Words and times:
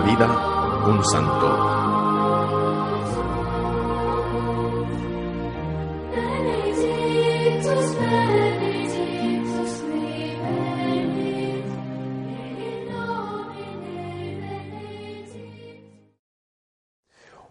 vida, 0.00 0.84
un 0.86 1.04
santo. 1.04 1.76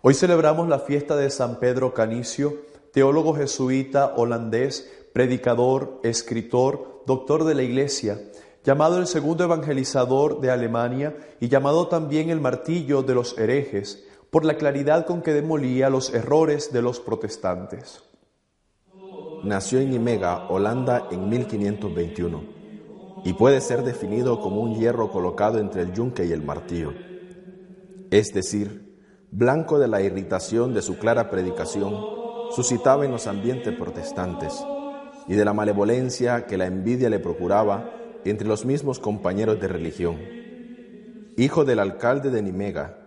Hoy 0.01 0.13
celebramos 0.13 0.67
la 0.67 0.79
fiesta 0.79 1.15
de 1.15 1.29
San 1.29 1.59
Pedro 1.59 1.93
Canicio, 1.93 2.53
teólogo 2.91 3.35
jesuita 3.35 4.13
holandés, 4.15 4.91
predicador, 5.13 5.99
escritor, 6.03 7.03
doctor 7.05 7.43
de 7.43 7.55
la 7.55 7.63
Iglesia, 7.63 8.19
llamado 8.65 8.97
el 8.97 9.05
segundo 9.05 9.43
evangelizador 9.43 10.41
de 10.41 10.49
Alemania 10.49 11.15
y 11.39 11.49
llamado 11.49 11.87
también 11.87 12.31
el 12.31 12.41
martillo 12.41 13.03
de 13.03 13.13
los 13.13 13.37
herejes, 13.37 14.03
por 14.31 14.43
la 14.43 14.57
claridad 14.57 15.05
con 15.05 15.21
que 15.21 15.33
demolía 15.33 15.89
los 15.89 16.13
errores 16.13 16.73
de 16.73 16.81
los 16.81 16.99
protestantes. 16.99 18.03
Nació 19.43 19.79
en 19.79 19.91
Nimega, 19.91 20.47
Holanda, 20.49 21.07
en 21.11 21.29
1521, 21.29 22.43
y 23.23 23.33
puede 23.33 23.61
ser 23.61 23.83
definido 23.83 24.41
como 24.41 24.61
un 24.61 24.75
hierro 24.75 25.11
colocado 25.11 25.59
entre 25.59 25.83
el 25.83 25.93
yunque 25.93 26.25
y 26.25 26.31
el 26.31 26.41
martillo, 26.41 26.91
es 28.09 28.33
decir, 28.33 28.99
blanco 29.29 29.77
de 29.77 29.87
la 29.87 30.01
irritación 30.01 30.73
de 30.73 30.81
su 30.81 30.97
clara 30.97 31.29
predicación, 31.29 31.95
suscitaba 32.51 33.05
en 33.05 33.11
los 33.11 33.27
ambientes 33.27 33.75
protestantes 33.75 34.65
y 35.27 35.35
de 35.35 35.45
la 35.45 35.53
malevolencia 35.53 36.45
que 36.45 36.57
la 36.57 36.65
envidia 36.65 37.09
le 37.09 37.19
procuraba 37.19 38.04
entre 38.25 38.47
los 38.47 38.65
mismos 38.65 38.99
compañeros 38.99 39.59
de 39.61 39.67
religión. 39.67 40.17
Hijo 41.37 41.63
del 41.63 41.79
alcalde 41.79 42.31
de 42.31 42.41
Nimega, 42.41 42.97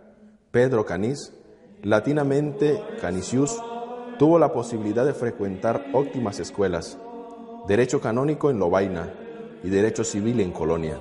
Pedro 0.50 0.86
Canis, 0.86 1.32
latinamente 1.82 2.82
Canisius, 3.00 3.60
tuvo 4.18 4.38
la 4.38 4.52
posibilidad 4.52 5.04
de 5.04 5.14
frecuentar 5.14 5.86
óptimas 5.92 6.40
escuelas, 6.40 6.98
derecho 7.66 8.00
canónico 8.00 8.50
en 8.50 8.58
Lovaina 8.58 9.12
y 9.62 9.68
derecho 9.68 10.04
civil 10.04 10.40
en 10.40 10.52
Colonia. 10.52 10.98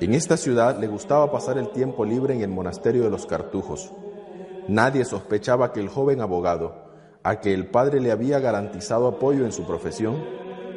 En 0.00 0.14
esta 0.14 0.36
ciudad 0.36 0.78
le 0.78 0.86
gustaba 0.86 1.30
pasar 1.32 1.58
el 1.58 1.70
tiempo 1.70 2.04
libre 2.04 2.34
en 2.34 2.42
el 2.42 2.50
monasterio 2.50 3.04
de 3.04 3.10
los 3.10 3.26
Cartujos. 3.26 3.92
Nadie 4.68 5.04
sospechaba 5.04 5.72
que 5.72 5.80
el 5.80 5.88
joven 5.88 6.20
abogado, 6.20 6.74
a 7.22 7.40
que 7.40 7.54
el 7.54 7.66
padre 7.66 8.00
le 8.00 8.12
había 8.12 8.38
garantizado 8.38 9.08
apoyo 9.08 9.44
en 9.44 9.52
su 9.52 9.66
profesión, 9.66 10.22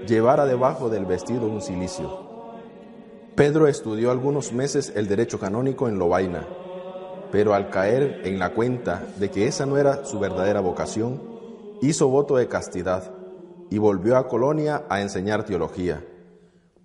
llevara 0.07 0.45
debajo 0.45 0.89
del 0.89 1.05
vestido 1.05 1.47
un 1.47 1.61
cilicio. 1.61 2.29
Pedro 3.35 3.67
estudió 3.67 4.11
algunos 4.11 4.51
meses 4.51 4.91
el 4.95 5.07
derecho 5.07 5.39
canónico 5.39 5.87
en 5.87 5.97
Lovaina, 5.97 6.45
pero 7.31 7.53
al 7.53 7.69
caer 7.69 8.21
en 8.25 8.39
la 8.39 8.53
cuenta 8.53 9.03
de 9.17 9.29
que 9.29 9.47
esa 9.47 9.65
no 9.65 9.77
era 9.77 10.05
su 10.05 10.19
verdadera 10.19 10.59
vocación, 10.59 11.21
hizo 11.81 12.09
voto 12.09 12.35
de 12.35 12.47
castidad 12.47 13.13
y 13.69 13.77
volvió 13.77 14.17
a 14.17 14.27
Colonia 14.27 14.83
a 14.89 15.01
enseñar 15.01 15.45
teología. 15.45 16.03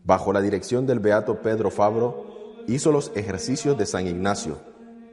Bajo 0.04 0.32
la 0.32 0.42
dirección 0.42 0.86
del 0.86 1.00
beato 1.00 1.40
Pedro 1.40 1.70
Fabro, 1.70 2.24
hizo 2.68 2.92
los 2.92 3.10
ejercicios 3.14 3.76
de 3.78 3.86
San 3.86 4.06
Ignacio 4.06 4.58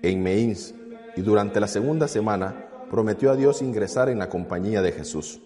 en 0.01 0.21
Meins 0.21 0.75
y 1.15 1.21
durante 1.21 1.59
la 1.59 1.67
segunda 1.67 2.07
semana 2.07 2.67
prometió 2.89 3.31
a 3.31 3.35
Dios 3.35 3.61
ingresar 3.61 4.09
en 4.09 4.19
la 4.19 4.29
compañía 4.29 4.81
de 4.81 4.91
Jesús. 4.91 5.41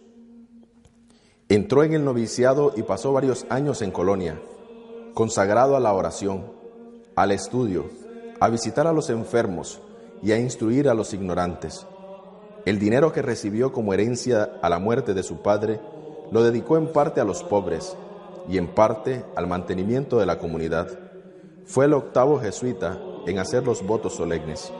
Entró 1.47 1.83
en 1.83 1.93
el 1.93 2.03
noviciado 2.03 2.73
y 2.75 2.81
pasó 2.81 3.13
varios 3.13 3.45
años 3.49 3.83
en 3.83 3.91
Colonia, 3.91 4.41
consagrado 5.13 5.75
a 5.75 5.79
la 5.79 5.93
oración, 5.93 6.47
al 7.15 7.31
estudio, 7.31 7.85
a 8.39 8.49
visitar 8.49 8.87
a 8.87 8.93
los 8.93 9.11
enfermos 9.11 9.79
y 10.23 10.31
a 10.31 10.39
instruir 10.39 10.89
a 10.89 10.95
los 10.95 11.13
ignorantes. 11.13 11.85
El 12.65 12.79
dinero 12.79 13.11
que 13.11 13.21
recibió 13.21 13.71
como 13.71 13.93
herencia 13.93 14.57
a 14.63 14.69
la 14.69 14.79
muerte 14.79 15.13
de 15.13 15.21
su 15.21 15.43
padre 15.43 15.79
lo 16.31 16.41
dedicó 16.41 16.77
en 16.77 16.91
parte 16.91 17.21
a 17.21 17.25
los 17.25 17.43
pobres 17.43 17.95
y 18.49 18.57
en 18.57 18.65
parte 18.65 19.23
al 19.35 19.45
mantenimiento 19.45 20.17
de 20.17 20.25
la 20.25 20.39
comunidad. 20.39 20.87
Fue 21.65 21.85
el 21.85 21.93
octavo 21.93 22.39
jesuita 22.39 22.99
en 23.27 23.37
hacer 23.37 23.63
los 23.65 23.85
votos 23.85 24.15
solemnes. 24.15 24.73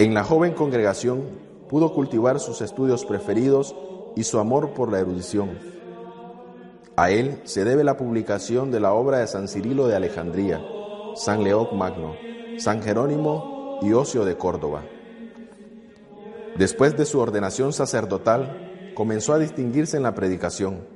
En 0.00 0.14
la 0.14 0.24
joven 0.24 0.54
congregación 0.54 1.22
pudo 1.68 1.94
cultivar 1.94 2.40
sus 2.40 2.60
estudios 2.60 3.04
preferidos 3.04 3.76
y 4.16 4.24
su 4.24 4.40
amor 4.40 4.70
por 4.70 4.90
la 4.90 4.98
erudición. 4.98 5.70
A 6.96 7.10
él 7.10 7.40
se 7.44 7.64
debe 7.64 7.84
la 7.84 7.96
publicación 7.96 8.70
de 8.70 8.80
la 8.80 8.92
obra 8.92 9.18
de 9.18 9.26
San 9.26 9.48
Cirilo 9.48 9.86
de 9.88 9.96
Alejandría, 9.96 10.62
San 11.14 11.42
León 11.42 11.68
Magno, 11.74 12.14
San 12.58 12.82
Jerónimo 12.82 13.78
y 13.82 13.92
Ocio 13.92 14.24
de 14.24 14.36
Córdoba. 14.36 14.84
Después 16.56 16.96
de 16.96 17.06
su 17.06 17.18
ordenación 17.18 17.72
sacerdotal, 17.72 18.92
comenzó 18.94 19.32
a 19.32 19.38
distinguirse 19.38 19.96
en 19.96 20.02
la 20.02 20.14
predicación 20.14 20.92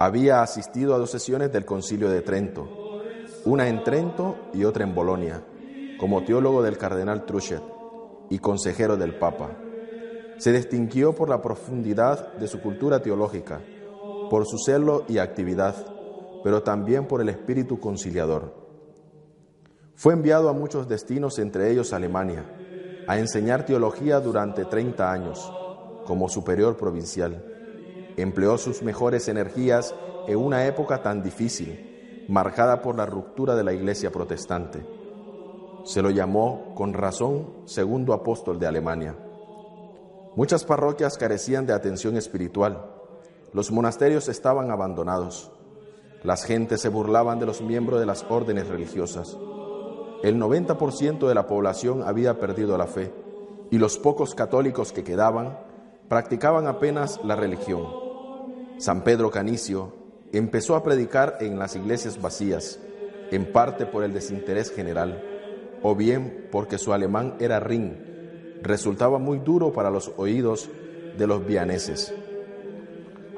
había 0.00 0.40
asistido 0.40 0.94
a 0.94 0.98
dos 0.98 1.10
sesiones 1.10 1.52
del 1.52 1.66
Concilio 1.66 2.08
de 2.08 2.22
Trento, 2.22 2.66
una 3.44 3.68
en 3.68 3.84
Trento 3.84 4.48
y 4.54 4.64
otra 4.64 4.82
en 4.82 4.94
Bolonia, 4.94 5.44
como 5.98 6.24
teólogo 6.24 6.62
del 6.62 6.78
cardenal 6.78 7.26
Truchet 7.26 7.60
y 8.30 8.38
consejero 8.38 8.96
del 8.96 9.18
Papa. 9.18 9.58
Se 10.38 10.54
distinguió 10.54 11.14
por 11.14 11.28
la 11.28 11.42
profundidad 11.42 12.32
de 12.32 12.48
su 12.48 12.62
cultura 12.62 13.02
teológica, 13.02 13.60
por 14.30 14.46
su 14.46 14.56
celo 14.56 15.04
y 15.08 15.18
actividad, 15.18 15.74
pero 16.42 16.62
también 16.62 17.06
por 17.06 17.20
el 17.20 17.28
espíritu 17.28 17.78
conciliador. 17.78 18.54
Fue 19.94 20.14
enviado 20.14 20.48
a 20.48 20.54
muchos 20.54 20.88
destinos, 20.88 21.38
entre 21.38 21.70
ellos 21.70 21.92
Alemania, 21.92 22.46
a 23.06 23.18
enseñar 23.18 23.66
teología 23.66 24.20
durante 24.20 24.64
30 24.64 25.12
años, 25.12 25.52
como 26.06 26.30
superior 26.30 26.78
provincial 26.78 27.50
empleó 28.22 28.58
sus 28.58 28.82
mejores 28.82 29.28
energías 29.28 29.94
en 30.26 30.36
una 30.38 30.66
época 30.66 31.02
tan 31.02 31.22
difícil, 31.22 32.24
marcada 32.28 32.82
por 32.82 32.96
la 32.96 33.06
ruptura 33.06 33.54
de 33.54 33.64
la 33.64 33.72
Iglesia 33.72 34.10
protestante. 34.10 34.84
Se 35.84 36.02
lo 36.02 36.10
llamó, 36.10 36.74
con 36.74 36.92
razón, 36.92 37.54
segundo 37.64 38.12
apóstol 38.12 38.58
de 38.58 38.66
Alemania. 38.66 39.16
Muchas 40.36 40.64
parroquias 40.64 41.16
carecían 41.16 41.66
de 41.66 41.72
atención 41.72 42.16
espiritual. 42.16 42.89
Los 43.52 43.72
monasterios 43.72 44.28
estaban 44.28 44.70
abandonados. 44.70 45.50
Las 46.22 46.44
gentes 46.44 46.80
se 46.80 46.88
burlaban 46.88 47.38
de 47.38 47.46
los 47.46 47.62
miembros 47.62 47.98
de 47.98 48.06
las 48.06 48.24
órdenes 48.28 48.68
religiosas. 48.68 49.36
El 50.22 50.38
90% 50.38 51.26
de 51.26 51.34
la 51.34 51.46
población 51.46 52.02
había 52.02 52.38
perdido 52.38 52.76
la 52.76 52.86
fe 52.86 53.12
y 53.70 53.78
los 53.78 53.98
pocos 53.98 54.34
católicos 54.34 54.92
que 54.92 55.02
quedaban 55.02 55.58
practicaban 56.08 56.66
apenas 56.66 57.20
la 57.24 57.36
religión. 57.36 57.86
San 58.78 59.02
Pedro 59.02 59.30
Canicio 59.30 59.94
empezó 60.32 60.76
a 60.76 60.82
predicar 60.82 61.38
en 61.40 61.58
las 61.58 61.74
iglesias 61.74 62.20
vacías, 62.20 62.78
en 63.30 63.50
parte 63.52 63.86
por 63.86 64.04
el 64.04 64.12
desinterés 64.12 64.70
general, 64.70 65.24
o 65.82 65.94
bien 65.94 66.48
porque 66.52 66.78
su 66.78 66.92
alemán 66.92 67.36
era 67.40 67.60
rin, 67.60 68.58
resultaba 68.62 69.18
muy 69.18 69.38
duro 69.38 69.72
para 69.72 69.90
los 69.90 70.12
oídos 70.16 70.68
de 71.16 71.26
los 71.26 71.46
vianeses. 71.46 72.14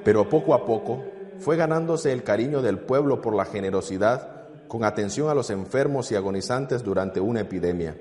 Pero 0.05 0.29
poco 0.29 0.55
a 0.55 0.65
poco 0.65 1.05
fue 1.39 1.57
ganándose 1.57 2.13
el 2.13 2.23
cariño 2.23 2.63
del 2.63 2.79
pueblo 2.79 3.21
por 3.21 3.35
la 3.35 3.45
generosidad 3.45 4.49
con 4.69 4.85
atención 4.85 5.29
a 5.29 5.35
los 5.35 5.51
enfermos 5.51 6.11
y 6.13 6.17
agonizantes 6.17 6.83
durante 6.83 7.21
una 7.21 7.41
epidemia. 7.41 7.97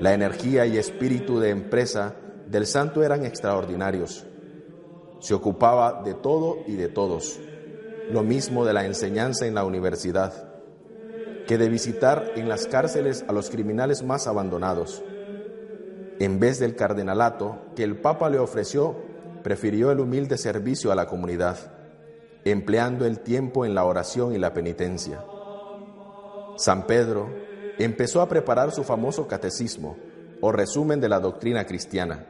La 0.00 0.12
energía 0.12 0.66
y 0.66 0.76
espíritu 0.78 1.38
de 1.38 1.50
empresa 1.50 2.16
del 2.48 2.66
santo 2.66 3.04
eran 3.04 3.24
extraordinarios. 3.24 4.26
Se 5.20 5.32
ocupaba 5.32 6.02
de 6.02 6.14
todo 6.14 6.58
y 6.66 6.74
de 6.74 6.88
todos, 6.88 7.38
lo 8.10 8.22
mismo 8.22 8.64
de 8.64 8.72
la 8.72 8.84
enseñanza 8.84 9.46
en 9.46 9.54
la 9.54 9.64
universidad, 9.64 10.32
que 11.46 11.56
de 11.56 11.68
visitar 11.68 12.32
en 12.36 12.48
las 12.48 12.66
cárceles 12.66 13.24
a 13.28 13.32
los 13.32 13.48
criminales 13.48 14.02
más 14.02 14.26
abandonados. 14.26 15.02
En 16.18 16.40
vez 16.40 16.58
del 16.58 16.74
cardenalato 16.74 17.58
que 17.76 17.84
el 17.84 18.00
Papa 18.00 18.28
le 18.28 18.38
ofreció, 18.38 18.96
prefirió 19.44 19.92
el 19.92 20.00
humilde 20.00 20.36
servicio 20.38 20.90
a 20.90 20.96
la 20.96 21.06
comunidad, 21.06 21.58
empleando 22.44 23.04
el 23.04 23.20
tiempo 23.20 23.66
en 23.66 23.74
la 23.74 23.84
oración 23.84 24.34
y 24.34 24.38
la 24.38 24.54
penitencia. 24.54 25.22
San 26.56 26.86
Pedro 26.86 27.28
empezó 27.78 28.22
a 28.22 28.28
preparar 28.28 28.72
su 28.72 28.84
famoso 28.84 29.28
catecismo, 29.28 29.98
o 30.40 30.50
resumen 30.50 30.98
de 30.98 31.10
la 31.10 31.20
doctrina 31.20 31.66
cristiana, 31.66 32.24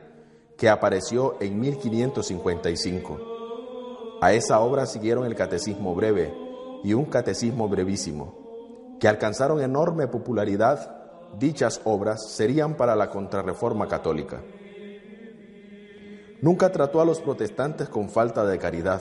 que 0.59 0.69
apareció 0.69 1.37
en 1.41 1.61
1555. 1.61 4.19
A 4.21 4.33
esa 4.33 4.59
obra 4.61 4.87
siguieron 4.87 5.25
el 5.25 5.37
Catecismo 5.37 5.95
Breve 5.95 6.35
y 6.83 6.95
un 6.95 7.05
Catecismo 7.05 7.69
Brevísimo, 7.69 8.97
que 8.99 9.07
alcanzaron 9.07 9.61
enorme 9.61 10.09
popularidad. 10.09 10.97
Dichas 11.39 11.81
obras 11.85 12.29
serían 12.31 12.77
para 12.77 12.97
la 12.97 13.09
contrarreforma 13.11 13.87
católica. 13.87 14.43
Nunca 16.45 16.71
trató 16.71 17.01
a 17.01 17.07
los 17.07 17.23
protestantes 17.23 17.89
con 17.89 18.11
falta 18.11 18.45
de 18.45 18.59
caridad. 18.59 19.01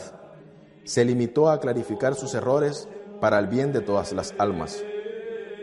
Se 0.85 1.03
limitó 1.03 1.49
a 1.49 1.59
clarificar 1.59 2.15
sus 2.15 2.33
errores 2.35 2.87
para 3.19 3.37
el 3.37 3.47
bien 3.47 3.73
de 3.73 3.81
todas 3.81 4.13
las 4.13 4.33
almas. 4.37 4.81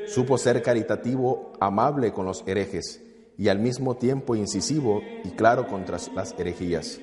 Supo 0.06 0.36
ser 0.36 0.60
caritativo, 0.60 1.54
amable 1.58 2.12
con 2.12 2.26
los 2.26 2.44
herejes 2.46 3.02
y 3.38 3.48
al 3.48 3.60
mismo 3.60 3.96
tiempo 3.96 4.36
incisivo 4.36 5.00
y 5.24 5.30
claro 5.30 5.68
contra 5.68 5.96
las 6.14 6.34
herejías. 6.38 7.00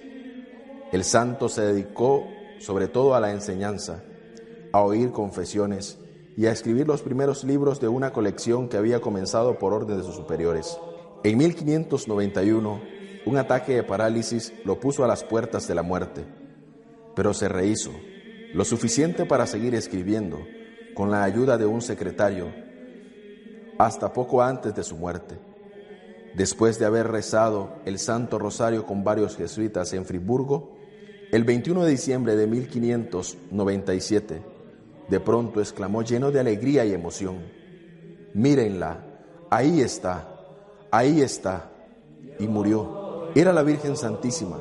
El 0.91 1.03
santo 1.03 1.49
se 1.49 1.61
dedicó 1.63 2.27
sobre 2.59 2.87
todo 2.87 3.15
a 3.15 3.19
la 3.19 3.31
enseñanza, 3.31 4.03
a 4.73 4.81
oír 4.81 5.11
confesiones 5.11 5.97
y 6.37 6.45
a 6.45 6.51
escribir 6.51 6.85
los 6.85 7.01
primeros 7.01 7.43
libros 7.43 7.79
de 7.81 7.87
una 7.87 8.13
colección 8.13 8.69
que 8.69 8.77
había 8.77 9.01
comenzado 9.01 9.57
por 9.57 9.73
orden 9.73 9.97
de 9.97 10.03
sus 10.03 10.13
superiores. 10.13 10.77
En 11.23 11.39
1591, 11.39 12.96
un 13.27 13.37
ataque 13.37 13.75
de 13.75 13.83
parálisis 13.83 14.53
lo 14.63 14.79
puso 14.79 15.03
a 15.03 15.07
las 15.07 15.23
puertas 15.23 15.67
de 15.67 15.75
la 15.75 15.83
muerte, 15.83 16.23
pero 17.13 17.33
se 17.33 17.49
rehizo, 17.49 17.91
lo 18.53 18.63
suficiente 18.63 19.25
para 19.25 19.45
seguir 19.45 19.75
escribiendo, 19.75 20.39
con 20.93 21.11
la 21.11 21.23
ayuda 21.23 21.57
de 21.57 21.65
un 21.65 21.81
secretario, 21.81 22.53
hasta 23.77 24.13
poco 24.13 24.41
antes 24.41 24.73
de 24.73 24.83
su 24.83 24.95
muerte. 24.95 25.37
Después 26.35 26.79
de 26.79 26.85
haber 26.85 27.07
rezado 27.07 27.75
el 27.85 27.99
Santo 27.99 28.39
Rosario 28.39 28.85
con 28.85 29.03
varios 29.03 29.35
jesuitas 29.35 29.91
en 29.91 30.05
Friburgo, 30.05 30.77
el 31.31 31.43
21 31.43 31.83
de 31.83 31.91
diciembre 31.91 32.37
de 32.37 32.47
1597, 32.47 34.41
de 35.09 35.19
pronto 35.19 35.59
exclamó 35.59 36.01
lleno 36.01 36.31
de 36.31 36.39
alegría 36.39 36.85
y 36.85 36.93
emoción, 36.93 37.39
mírenla, 38.33 39.03
ahí 39.49 39.81
está, 39.81 40.29
ahí 40.91 41.21
está, 41.21 41.71
y 42.39 42.47
murió. 42.47 42.96
Era 43.37 43.53
la 43.53 43.61
Virgen 43.61 43.95
Santísima, 43.95 44.57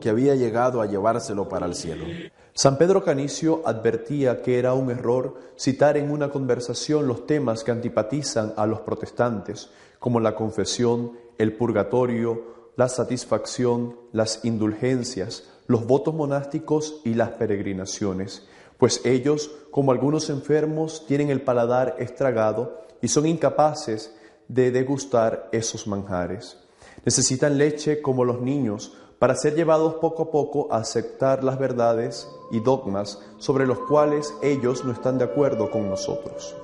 que 0.00 0.08
había 0.08 0.34
llegado 0.34 0.80
a 0.80 0.86
llevárselo 0.86 1.48
para 1.48 1.64
el 1.64 1.76
cielo. 1.76 2.06
San 2.54 2.76
Pedro 2.76 3.04
Canicio 3.04 3.62
advertía 3.64 4.42
que 4.42 4.58
era 4.58 4.74
un 4.74 4.90
error 4.90 5.36
citar 5.56 5.96
en 5.96 6.10
una 6.10 6.28
conversación 6.30 7.06
los 7.06 7.28
temas 7.28 7.62
que 7.62 7.70
antipatizan 7.70 8.52
a 8.56 8.66
los 8.66 8.80
protestantes, 8.80 9.70
como 10.00 10.18
la 10.18 10.34
confesión, 10.34 11.12
el 11.38 11.52
purgatorio, 11.56 12.72
la 12.74 12.88
satisfacción, 12.88 13.94
las 14.10 14.44
indulgencias, 14.44 15.44
los 15.68 15.86
votos 15.86 16.12
monásticos 16.12 17.02
y 17.04 17.14
las 17.14 17.30
peregrinaciones, 17.30 18.44
pues 18.76 19.02
ellos, 19.04 19.52
como 19.70 19.92
algunos 19.92 20.30
enfermos, 20.30 21.06
tienen 21.06 21.30
el 21.30 21.42
paladar 21.42 21.94
estragado 22.00 22.80
y 23.00 23.06
son 23.06 23.26
incapaces 23.26 24.12
de 24.48 24.72
degustar 24.72 25.48
esos 25.52 25.86
manjares. 25.86 26.65
Necesitan 27.06 27.56
leche 27.56 28.02
como 28.02 28.24
los 28.24 28.42
niños 28.42 28.92
para 29.20 29.36
ser 29.36 29.54
llevados 29.54 29.94
poco 29.94 30.24
a 30.24 30.30
poco 30.32 30.68
a 30.72 30.78
aceptar 30.78 31.44
las 31.44 31.56
verdades 31.56 32.28
y 32.50 32.58
dogmas 32.58 33.20
sobre 33.38 33.64
los 33.64 33.78
cuales 33.78 34.34
ellos 34.42 34.84
no 34.84 34.90
están 34.90 35.16
de 35.16 35.24
acuerdo 35.24 35.70
con 35.70 35.88
nosotros. 35.88 36.56